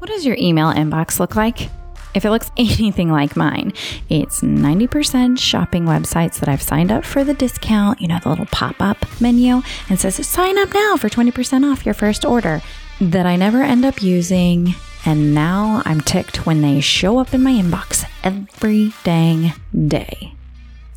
[0.00, 1.68] What does your email inbox look like?
[2.14, 3.74] If it looks anything like mine,
[4.08, 8.46] it's 90% shopping websites that I've signed up for the discount, you know, the little
[8.46, 9.60] pop up menu,
[9.90, 12.62] and says sign up now for 20% off your first order
[12.98, 14.74] that I never end up using.
[15.04, 19.52] And now I'm ticked when they show up in my inbox every dang
[19.86, 20.32] day.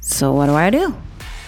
[0.02, 0.96] So, what do I do?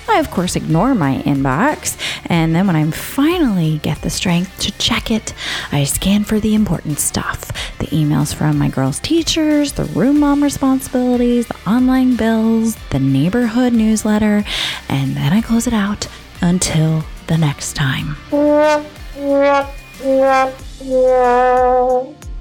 [0.08, 1.98] I, of course, ignore my inbox,
[2.28, 5.34] and then when I finally get the strength to check it,
[5.72, 10.42] I scan for the important stuff the emails from my girls' teachers, the room mom
[10.42, 14.44] responsibilities, the online bills, the neighborhood newsletter,
[14.90, 16.08] and then I close it out
[16.42, 18.16] until the next time.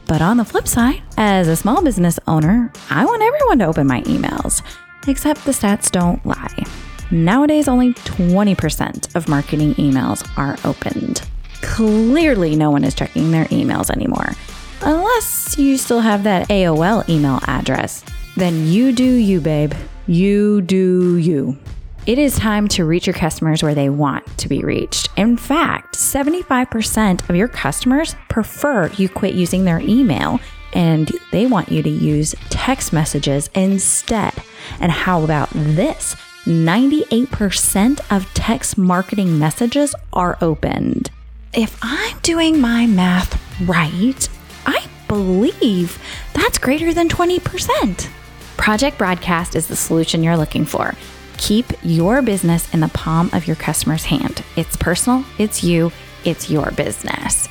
[0.07, 3.87] But on the flip side, as a small business owner, I want everyone to open
[3.87, 4.63] my emails,
[5.09, 6.65] except the stats don't lie.
[7.15, 11.23] Nowadays, only 20% of marketing emails are opened.
[11.63, 14.33] Clearly, no one is checking their emails anymore.
[14.81, 18.03] Unless you still have that AOL email address.
[18.37, 19.75] Then you do you, babe.
[20.09, 21.57] You do you.
[22.05, 25.09] It is time to reach your customers where they want to be reached.
[25.17, 30.41] In fact, 75% of your customers prefer you quit using their email
[30.73, 34.35] and they want you to use text messages instead.
[34.81, 36.17] And how about this?
[36.45, 41.11] 98% of text marketing messages are opened.
[41.55, 44.29] If I'm doing my math right,
[44.67, 45.99] I believe
[46.35, 48.11] that's greater than 20%.
[48.59, 50.95] Project Broadcast is the solution you're looking for.
[51.39, 54.45] Keep your business in the palm of your customer's hand.
[54.57, 55.93] It's personal, it's you,
[56.25, 57.49] it's your business.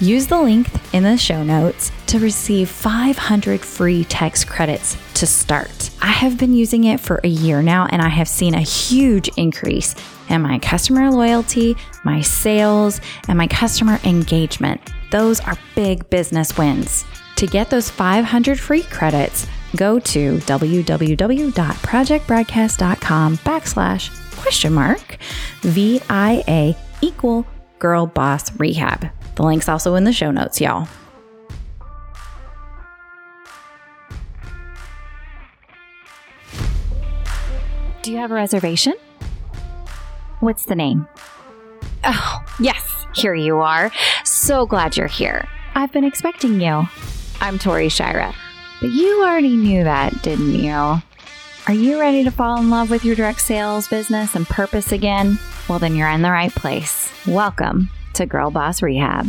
[0.00, 5.90] Use the link in the show notes to receive 500 free text credits to start.
[6.02, 9.28] I have been using it for a year now and I have seen a huge
[9.36, 9.94] increase
[10.28, 14.80] in my customer loyalty, my sales, and my customer engagement.
[15.12, 17.04] Those are big business wins.
[17.36, 25.18] To get those 500 free credits, go to www.projectbroadcast.com backslash question mark
[25.60, 27.46] VIA equal
[27.78, 29.08] girl boss rehab.
[29.36, 30.88] The link's also in the show notes, y'all.
[38.02, 38.94] Do you have a reservation?
[40.40, 41.08] What's the name?
[42.04, 43.90] Oh, yes, here you are.
[44.24, 45.48] So glad you're here.
[45.74, 46.86] I've been expecting you.
[47.40, 48.34] I'm Tori Shirah.
[48.80, 50.70] But you already knew that, didn't you?
[50.70, 55.38] Are you ready to fall in love with your direct sales business and purpose again?
[55.66, 57.10] Well, then you're in the right place.
[57.26, 59.26] Welcome to Girl Boss Rehab.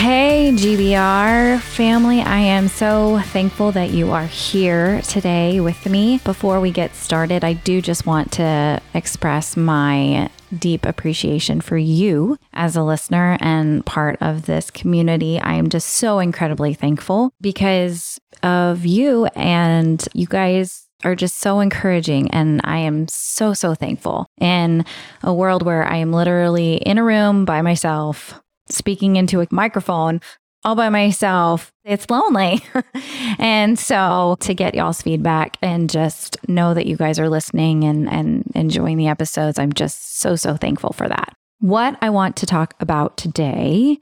[0.00, 2.20] Hey, GBR family.
[2.22, 6.20] I am so thankful that you are here today with me.
[6.24, 12.36] Before we get started, I do just want to express my deep appreciation for you
[12.52, 15.38] as a listener and part of this community.
[15.38, 21.60] I am just so incredibly thankful because of you, and you guys are just so
[21.60, 22.30] encouraging.
[22.30, 24.84] And I am so, so thankful in
[25.22, 30.20] a world where I am literally in a room by myself speaking into a microphone
[30.64, 32.62] all by myself, it's lonely.
[33.38, 38.08] and so to get y'all's feedback and just know that you guys are listening and,
[38.08, 41.34] and enjoying the episodes, I'm just so, so thankful for that.
[41.60, 43.98] What I want to talk about today,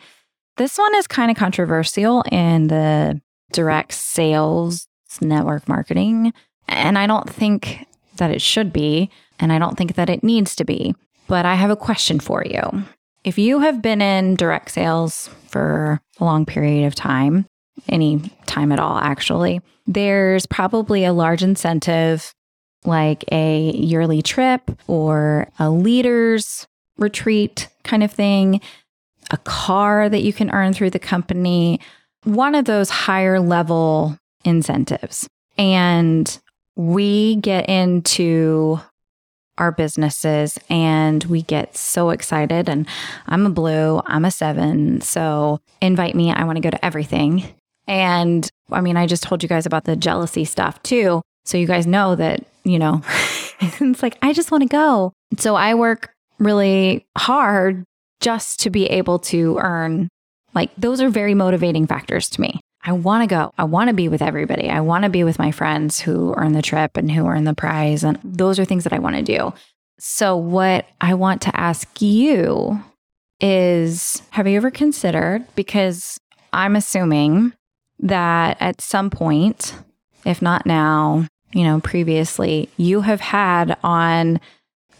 [0.56, 3.20] this one is kind of controversial in the
[3.52, 4.86] direct sales
[5.20, 6.32] network marketing.
[6.68, 7.86] And I don't think
[8.16, 9.10] that it should be.
[9.40, 10.94] And I don't think that it needs to be.
[11.28, 12.84] But I have a question for you.
[13.28, 17.44] If you have been in direct sales for a long period of time,
[17.86, 22.32] any time at all, actually, there's probably a large incentive
[22.86, 28.62] like a yearly trip or a leader's retreat kind of thing,
[29.30, 31.80] a car that you can earn through the company,
[32.24, 35.28] one of those higher level incentives.
[35.58, 36.40] And
[36.76, 38.80] we get into
[39.58, 42.68] our businesses and we get so excited.
[42.68, 42.86] And
[43.26, 45.00] I'm a blue, I'm a seven.
[45.00, 46.32] So invite me.
[46.32, 47.44] I want to go to everything.
[47.86, 51.22] And I mean, I just told you guys about the jealousy stuff too.
[51.44, 53.02] So you guys know that, you know,
[53.60, 55.12] it's like, I just want to go.
[55.38, 57.84] So I work really hard
[58.20, 60.08] just to be able to earn.
[60.54, 62.60] Like, those are very motivating factors to me.
[62.88, 63.52] I want to go.
[63.58, 64.70] I want to be with everybody.
[64.70, 67.52] I want to be with my friends who earn the trip and who earn the
[67.52, 68.02] prize.
[68.02, 69.52] And those are things that I want to do.
[69.98, 72.82] So, what I want to ask you
[73.42, 76.18] is have you ever considered, because
[76.54, 77.52] I'm assuming
[77.98, 79.74] that at some point,
[80.24, 84.40] if not now, you know, previously you have had on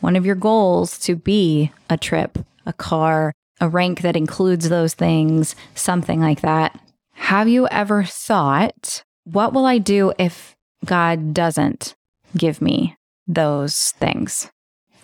[0.00, 2.36] one of your goals to be a trip,
[2.66, 3.32] a car,
[3.62, 6.78] a rank that includes those things, something like that.
[7.18, 10.56] Have you ever thought, what will I do if
[10.86, 11.94] God doesn't
[12.36, 14.50] give me those things?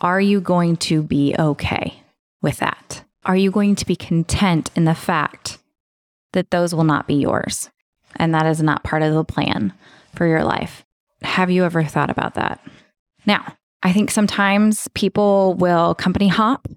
[0.00, 2.02] Are you going to be okay
[2.40, 3.04] with that?
[3.26, 5.58] Are you going to be content in the fact
[6.32, 7.70] that those will not be yours
[8.16, 9.74] and that is not part of the plan
[10.14, 10.84] for your life?
[11.22, 12.60] Have you ever thought about that?
[13.26, 16.68] Now, I think sometimes people will company hop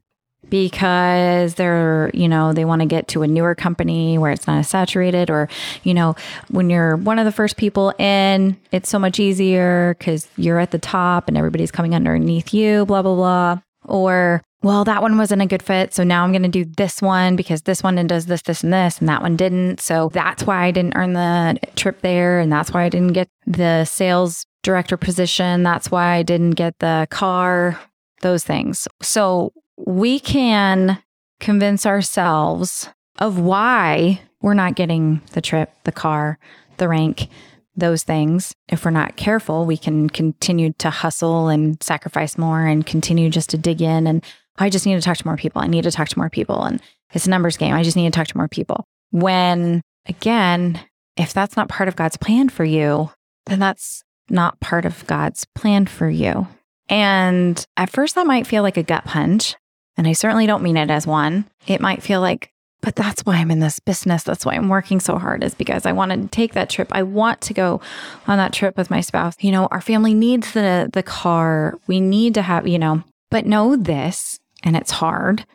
[0.49, 4.59] because they're, you know, they want to get to a newer company where it's not
[4.59, 5.49] as saturated, or,
[5.83, 6.15] you know,
[6.49, 10.71] when you're one of the first people in, it's so much easier because you're at
[10.71, 13.59] the top and everybody's coming underneath you, blah, blah, blah.
[13.83, 15.93] Or, well, that one wasn't a good fit.
[15.93, 18.73] So now I'm going to do this one because this one does this, this, and
[18.73, 19.79] this, and that one didn't.
[19.79, 22.39] So that's why I didn't earn the trip there.
[22.39, 25.63] And that's why I didn't get the sales director position.
[25.63, 27.79] That's why I didn't get the car,
[28.21, 28.87] those things.
[29.01, 31.01] So we can
[31.39, 32.89] convince ourselves
[33.19, 36.39] of why we're not getting the trip, the car,
[36.77, 37.29] the rank,
[37.75, 38.53] those things.
[38.67, 43.49] If we're not careful, we can continue to hustle and sacrifice more and continue just
[43.51, 44.07] to dig in.
[44.07, 44.23] And
[44.57, 45.61] I just need to talk to more people.
[45.61, 46.63] I need to talk to more people.
[46.63, 46.81] And
[47.13, 47.73] it's a numbers game.
[47.73, 48.83] I just need to talk to more people.
[49.11, 50.81] When again,
[51.15, 53.11] if that's not part of God's plan for you,
[53.45, 56.47] then that's not part of God's plan for you.
[56.89, 59.55] And at first, that might feel like a gut punch.
[59.97, 61.45] And I certainly don't mean it as one.
[61.65, 62.51] It might feel like,
[62.81, 64.23] but that's why I'm in this business.
[64.23, 66.89] That's why I'm working so hard, is because I want to take that trip.
[66.91, 67.81] I want to go
[68.27, 69.35] on that trip with my spouse.
[69.39, 71.79] You know, our family needs the the car.
[71.87, 75.45] We need to have, you know, but know this, and it's hard,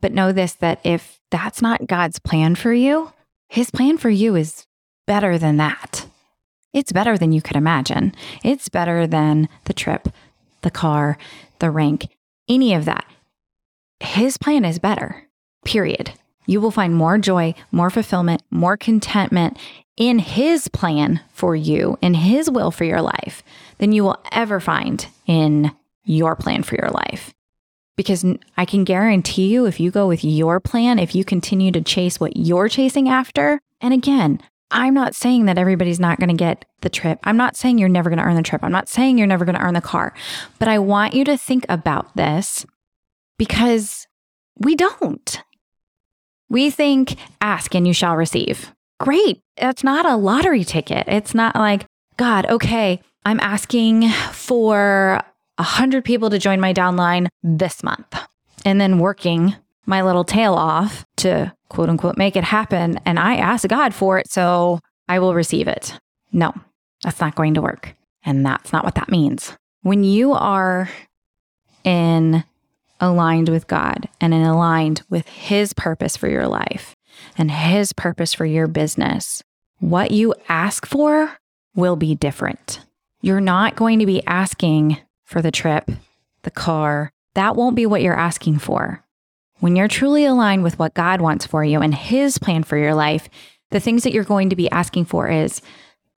[0.00, 3.12] but know this that if that's not God's plan for you,
[3.48, 4.66] his plan for you is
[5.06, 6.06] better than that.
[6.72, 8.12] It's better than you could imagine.
[8.44, 10.08] It's better than the trip,
[10.62, 11.16] the car,
[11.60, 12.08] the rank,
[12.48, 13.06] any of that
[14.00, 15.28] his plan is better,
[15.64, 16.12] period.
[16.46, 19.58] You will find more joy, more fulfillment, more contentment
[19.96, 23.42] in his plan for you, in his will for your life,
[23.78, 25.72] than you will ever find in
[26.04, 27.32] your plan for your life.
[27.96, 28.24] Because
[28.56, 32.20] I can guarantee you, if you go with your plan, if you continue to chase
[32.20, 34.40] what you're chasing after, and again,
[34.70, 37.18] I'm not saying that everybody's not going to get the trip.
[37.24, 38.62] I'm not saying you're never going to earn the trip.
[38.62, 40.12] I'm not saying you're never going to earn the car.
[40.58, 42.66] But I want you to think about this
[43.38, 44.06] because
[44.58, 45.42] we don't.
[46.48, 48.72] We think, ask and you shall receive.
[49.00, 49.40] Great.
[49.56, 51.04] That's not a lottery ticket.
[51.08, 51.86] It's not like,
[52.16, 55.22] God, okay, I'm asking for
[55.58, 58.16] a hundred people to join my downline this month
[58.64, 59.56] and then working
[59.86, 62.98] my little tail off to quote unquote make it happen.
[63.04, 65.98] And I ask God for it, so I will receive it.
[66.32, 66.52] No,
[67.02, 67.94] that's not going to work.
[68.24, 69.56] And that's not what that means.
[69.82, 70.88] When you are
[71.84, 72.44] in
[73.00, 76.94] aligned with God and aligned with His purpose for your life
[77.36, 79.42] and His purpose for your business,
[79.78, 81.36] what you ask for
[81.74, 82.80] will be different.
[83.20, 85.90] You're not going to be asking for the trip,
[86.42, 87.10] the car.
[87.34, 89.04] That won't be what you're asking for.
[89.58, 92.94] When you're truly aligned with what God wants for you and His plan for your
[92.94, 93.28] life,
[93.70, 95.60] the things that you're going to be asking for is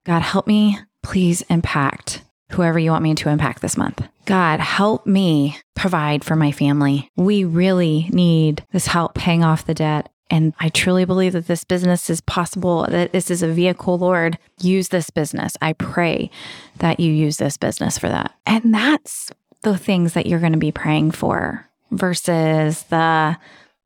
[0.05, 2.23] God, help me please impact
[2.53, 4.07] whoever you want me to impact this month.
[4.25, 7.11] God, help me provide for my family.
[7.17, 10.11] We really need this help paying off the debt.
[10.31, 14.39] And I truly believe that this business is possible, that this is a vehicle, Lord.
[14.61, 15.57] Use this business.
[15.63, 16.31] I pray
[16.79, 18.35] that you use this business for that.
[18.45, 19.31] And that's
[19.63, 23.39] the things that you're going to be praying for versus the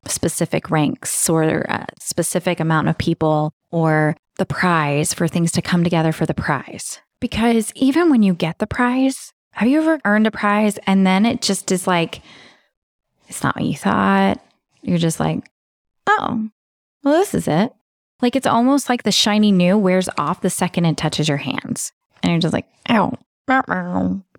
[0.06, 5.84] specific ranks or a specific amount of people or the prize for things to come
[5.84, 7.00] together for the prize.
[7.22, 11.24] Because even when you get the prize, have you ever earned a prize and then
[11.24, 12.20] it just is like,
[13.28, 14.44] it's not what you thought?
[14.82, 15.48] You're just like,
[16.08, 16.48] oh,
[17.04, 17.72] well, this is it.
[18.20, 21.92] Like it's almost like the shiny new wears off the second it touches your hands.
[22.24, 23.12] And you're just like, oh.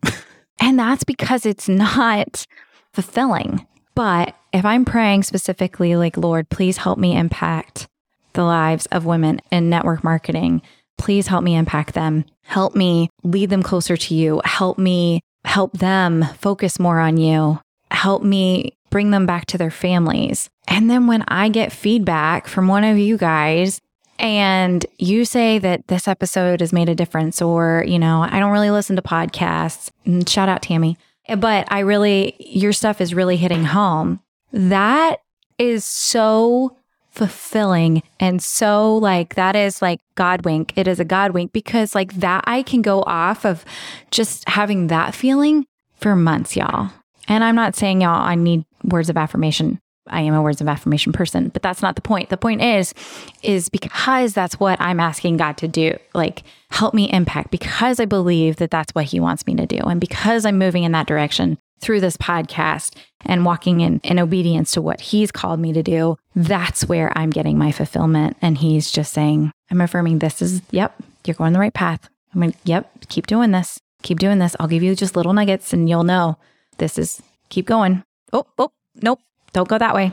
[0.60, 2.46] and that's because it's not
[2.92, 3.66] fulfilling.
[3.96, 7.88] But if I'm praying specifically, like, Lord, please help me impact
[8.34, 10.62] the lives of women in network marketing
[10.98, 12.26] Please help me unpack them.
[12.44, 14.42] Help me lead them closer to you.
[14.46, 17.60] Help me help them focus more on you.
[17.92, 20.50] Help me bring them back to their families.
[20.68, 23.82] And then when I get feedback from one of you guys
[24.20, 28.52] and you say that this episode has made a difference, or, you know, I don't
[28.52, 30.98] really listen to podcasts, mm, shout out Tammy,
[31.38, 34.20] but I really, your stuff is really hitting home.
[34.52, 35.18] That
[35.58, 36.78] is so
[37.14, 40.74] fulfilling and so like that is like God wink.
[40.76, 43.64] It is a God wink because like that I can go off of
[44.10, 45.66] just having that feeling
[45.96, 46.90] for months, y'all.
[47.28, 49.80] And I'm not saying y'all I need words of affirmation.
[50.08, 52.30] I am a words of affirmation person, but that's not the point.
[52.30, 52.94] The point is,
[53.42, 55.96] is because that's what I'm asking God to do.
[56.14, 59.78] Like, help me impact because I believe that that's what He wants me to do.
[59.78, 64.72] And because I'm moving in that direction through this podcast and walking in, in obedience
[64.72, 68.38] to what He's called me to do, that's where I'm getting my fulfillment.
[68.42, 72.10] And He's just saying, I'm affirming this is, yep, you're going the right path.
[72.34, 73.80] I'm mean, yep, keep doing this.
[74.02, 74.56] Keep doing this.
[74.60, 76.38] I'll give you just little nuggets and you'll know
[76.78, 78.04] this is, keep going.
[78.32, 79.20] Oh, oh, nope
[79.54, 80.12] don't go that way.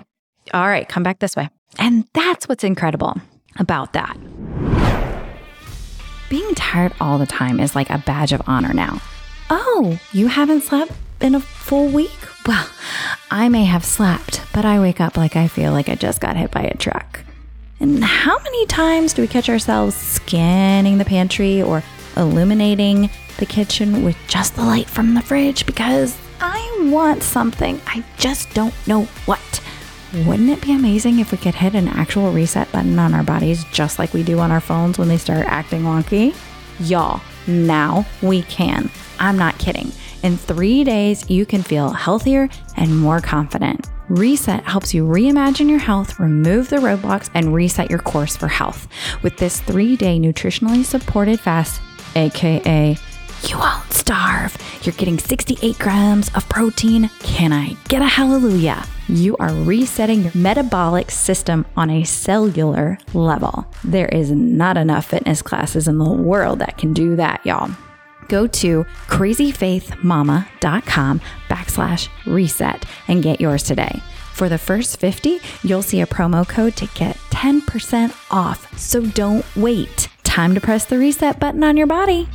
[0.55, 1.49] All right, come back this way.
[1.79, 3.17] And that's what's incredible
[3.59, 4.17] about that.
[6.29, 9.01] Being tired all the time is like a badge of honor now.
[9.49, 12.19] Oh, you haven't slept in a full week?
[12.47, 12.69] Well,
[13.31, 16.37] I may have slept, but I wake up like I feel like I just got
[16.37, 17.21] hit by a truck.
[17.79, 21.83] And how many times do we catch ourselves scanning the pantry or
[22.17, 27.81] illuminating the kitchen with just the light from the fridge because I want something.
[27.87, 29.63] I just don't know what.
[30.27, 33.65] Wouldn't it be amazing if we could hit an actual reset button on our bodies
[33.73, 36.35] just like we do on our phones when they start acting wonky?
[36.81, 38.91] Y'all, now we can.
[39.19, 39.93] I'm not kidding.
[40.23, 43.89] In three days, you can feel healthier and more confident.
[44.09, 48.89] Reset helps you reimagine your health, remove the roadblocks, and reset your course for health.
[49.23, 51.81] With this three day nutritionally supported fast,
[52.17, 52.97] aka
[53.49, 54.57] you won't starve.
[54.83, 57.09] You're getting 68 grams of protein.
[57.21, 58.85] Can I get a hallelujah?
[59.09, 63.67] You are resetting your metabolic system on a cellular level.
[63.83, 67.71] There is not enough fitness classes in the world that can do that, y'all.
[68.31, 74.01] Go to crazyfaithmama.com backslash reset and get yours today.
[74.33, 78.79] For the first 50, you'll see a promo code to get 10% off.
[78.79, 80.09] So don't wait.
[80.23, 82.29] Time to press the reset button on your body.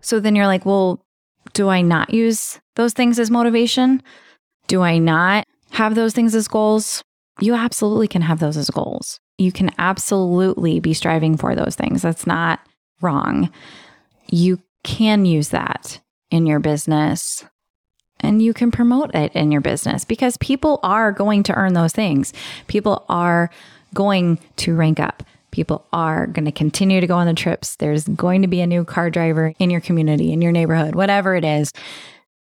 [0.00, 1.04] So then you're like, well,
[1.52, 4.02] do I not use those things as motivation?
[4.68, 7.04] Do I not have those things as goals?
[7.40, 9.20] You absolutely can have those as goals.
[9.36, 12.00] You can absolutely be striving for those things.
[12.02, 12.60] That's not
[13.02, 13.50] wrong.
[14.28, 17.44] You can use that in your business
[18.20, 21.92] and you can promote it in your business because people are going to earn those
[21.92, 22.32] things.
[22.68, 23.50] People are
[23.94, 25.22] going to rank up.
[25.50, 27.76] People are going to continue to go on the trips.
[27.76, 31.34] There's going to be a new car driver in your community, in your neighborhood, whatever
[31.34, 31.72] it is.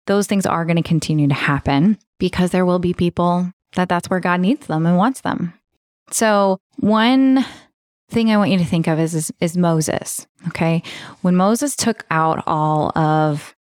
[0.08, 4.10] Those things are going to continue to happen because there will be people that that's
[4.10, 5.54] where God needs them and wants them.
[6.12, 7.46] So, one
[8.10, 10.28] thing I want you to think of is, is, is Moses.
[10.48, 10.84] Okay.
[11.22, 13.56] When Moses took out all of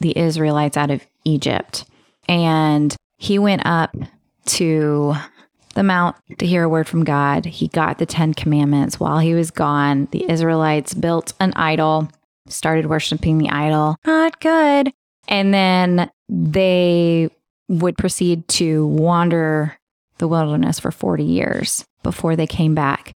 [0.00, 1.84] the Israelites out of Egypt
[2.28, 3.94] and he went up
[4.46, 5.14] to
[5.74, 7.44] the mount to hear a word from God.
[7.44, 8.98] He got the Ten Commandments.
[8.98, 12.08] While he was gone, the Israelites built an idol,
[12.48, 13.96] started worshiping the idol.
[14.06, 14.92] Not good.
[15.28, 17.30] And then they
[17.68, 19.76] would proceed to wander
[20.18, 23.12] the wilderness for 40 years before they came back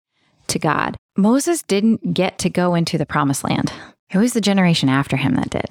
[0.50, 0.98] to God.
[1.18, 3.72] Moses didn't get to go into the promised land.
[4.12, 5.70] It was the generation after him that did.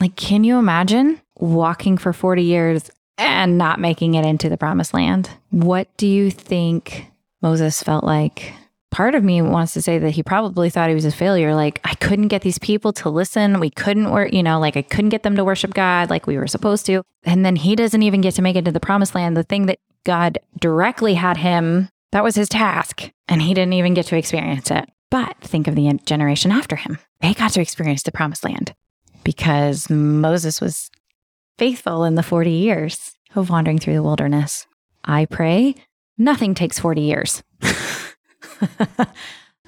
[0.00, 4.94] Like, can you imagine walking for 40 years and not making it into the promised
[4.94, 5.28] land.
[5.50, 7.06] What do you think
[7.42, 8.54] Moses felt like?
[8.90, 11.54] Part of me wants to say that he probably thought he was a failure.
[11.54, 13.60] Like, I couldn't get these people to listen.
[13.60, 16.38] We couldn't work, you know, like I couldn't get them to worship God like we
[16.38, 17.02] were supposed to.
[17.24, 19.36] And then he doesn't even get to make it to the promised land.
[19.36, 23.10] The thing that God directly had him, that was his task.
[23.26, 24.88] And he didn't even get to experience it.
[25.10, 26.98] But think of the generation after him.
[27.20, 28.74] They got to experience the promised land
[29.24, 30.90] because Moses was
[31.58, 34.66] faithful in the 40 years of wandering through the wilderness.
[35.04, 35.74] I pray
[36.16, 37.42] nothing takes 40 years.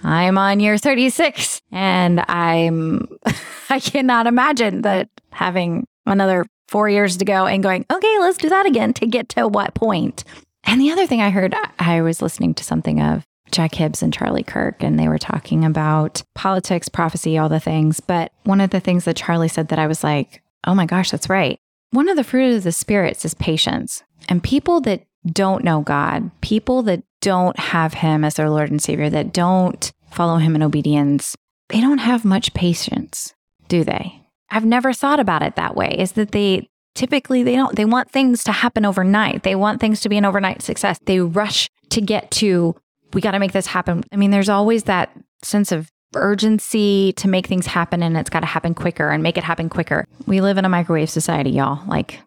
[0.02, 3.06] I'm on year 36 and I'm
[3.70, 8.48] I cannot imagine that having another 4 years to go and going, "Okay, let's do
[8.48, 10.24] that again to get to what point?"
[10.64, 14.12] And the other thing I heard I was listening to something of Jack Hibbs and
[14.12, 18.00] Charlie Kirk, and they were talking about politics, prophecy, all the things.
[18.00, 21.10] But one of the things that Charlie said that I was like, oh my gosh,
[21.10, 21.58] that's right.
[21.90, 24.04] One of the fruit of the spirits is patience.
[24.28, 28.80] And people that don't know God, people that don't have Him as their Lord and
[28.80, 31.36] Savior, that don't follow Him in obedience,
[31.68, 33.34] they don't have much patience,
[33.68, 34.20] do they?
[34.50, 35.94] I've never thought about it that way.
[35.98, 39.42] Is that they typically they don't they want things to happen overnight.
[39.42, 40.98] They want things to be an overnight success.
[41.04, 42.74] They rush to get to
[43.12, 44.04] we got to make this happen.
[44.12, 45.10] I mean, there's always that
[45.42, 49.36] sense of urgency to make things happen and it's got to happen quicker and make
[49.36, 50.06] it happen quicker.
[50.26, 51.84] We live in a microwave society, y'all.
[51.86, 52.20] Like,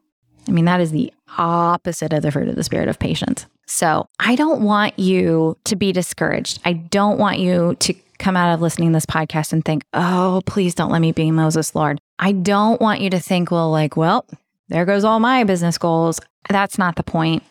[0.48, 3.46] I mean, that is the opposite of the fruit of the spirit of patience.
[3.66, 6.60] So I don't want you to be discouraged.
[6.66, 10.42] I don't want you to come out of listening to this podcast and think, oh,
[10.46, 12.00] please don't let me be Moses, Lord.
[12.20, 14.26] I don't want you to think, well, like, well,
[14.74, 16.20] there goes all my business goals.
[16.50, 17.44] That's not the point.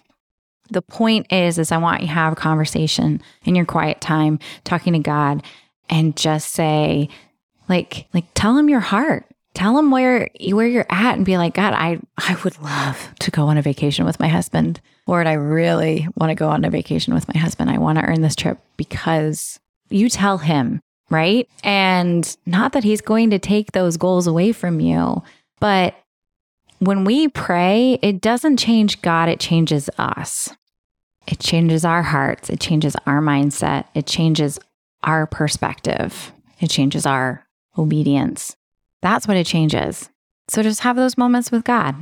[0.71, 4.41] The point is, is I want you to have a conversation in your quiet time,
[4.65, 5.45] talking to God,
[5.89, 7.09] and just say,
[7.69, 9.25] like, like tell him your heart.
[9.55, 13.31] Tell him where where you're at and be like, God, I I would love to
[13.31, 14.81] go on a vacation with my husband.
[15.07, 17.71] Lord, I really want to go on a vacation with my husband.
[17.71, 19.61] I want to earn this trip because
[19.91, 21.49] you tell him, right?
[21.63, 25.23] And not that he's going to take those goals away from you,
[25.61, 25.95] but
[26.83, 30.49] when we pray, it doesn't change God, it changes us.
[31.29, 34.59] It changes our hearts, it changes our mindset, it changes
[35.05, 37.47] our perspective, it changes our
[37.79, 38.57] obedience.
[39.01, 40.11] That's what it changes.
[40.49, 41.95] So just have those moments with God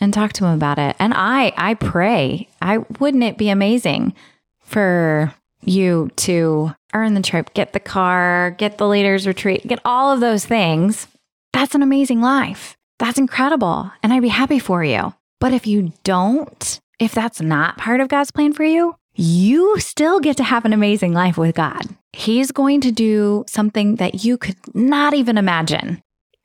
[0.00, 0.94] and talk to him about it.
[1.00, 4.14] And I I pray, I wouldn't it be amazing
[4.60, 10.12] for you to earn the trip, get the car, get the leaders retreat, get all
[10.12, 11.08] of those things,
[11.52, 12.76] that's an amazing life.
[13.02, 13.90] That's incredible.
[14.04, 15.12] And I'd be happy for you.
[15.40, 20.20] But if you don't, if that's not part of God's plan for you, you still
[20.20, 21.82] get to have an amazing life with God.
[22.12, 26.00] He's going to do something that you could not even imagine.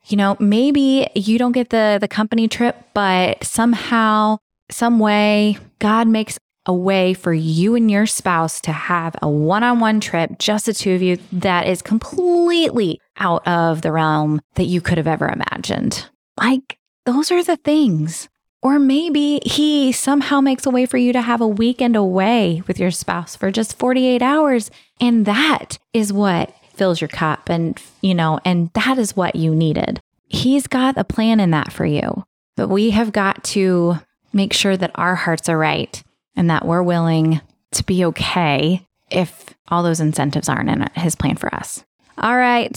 [0.08, 4.38] You know, maybe you don't get the the company trip, but somehow,
[4.68, 9.62] some way, God makes a way for you and your spouse to have a one
[9.62, 14.40] on one trip, just the two of you, that is completely out of the realm
[14.56, 16.08] that you could have ever imagined.
[16.38, 18.28] Like, those are the things.
[18.60, 22.80] Or maybe he somehow makes a way for you to have a weekend away with
[22.80, 24.70] your spouse for just 48 hours.
[25.00, 27.48] And that is what fills your cup.
[27.48, 30.00] And, you know, and that is what you needed.
[30.26, 32.24] He's got a plan in that for you.
[32.56, 34.00] But we have got to
[34.32, 36.02] make sure that our hearts are right
[36.34, 37.40] and that we're willing
[37.72, 41.84] to be okay if all those incentives aren't in his plan for us.
[42.20, 42.72] All right,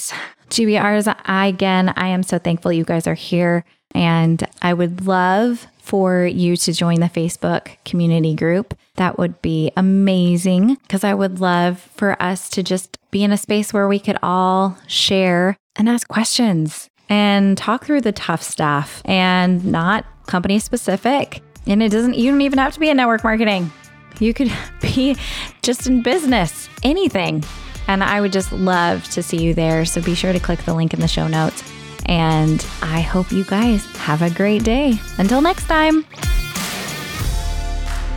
[0.50, 3.66] GBRs, I, again, I am so thankful you guys are here.
[3.96, 8.78] And I would love for you to join the Facebook community group.
[8.96, 13.38] That would be amazing because I would love for us to just be in a
[13.38, 19.02] space where we could all share and ask questions and talk through the tough stuff
[19.06, 21.42] and not company specific.
[21.66, 23.72] And it doesn't, you don't even have to be in network marketing.
[24.20, 24.52] You could
[24.82, 25.18] be
[25.64, 27.44] just in business, anything.
[27.88, 29.86] And I would just love to see you there.
[29.86, 31.64] So be sure to click the link in the show notes.
[32.06, 34.94] And I hope you guys have a great day.
[35.18, 36.06] Until next time.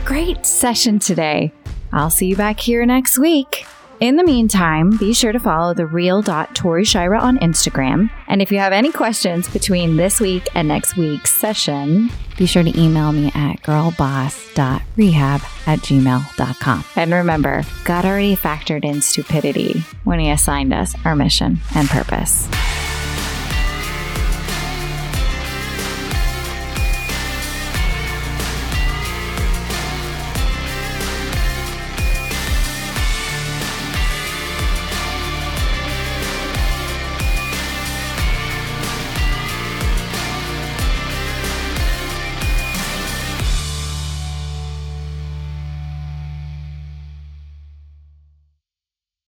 [0.05, 1.51] Great session today.
[1.91, 3.65] I'll see you back here next week.
[4.01, 8.09] In the meantime, be sure to follow the real.tori on Instagram.
[8.27, 12.63] And if you have any questions between this week and next week's session, be sure
[12.63, 16.83] to email me at girlboss.rehab at gmail.com.
[16.97, 22.49] And remember, God already factored in stupidity when He assigned us our mission and purpose.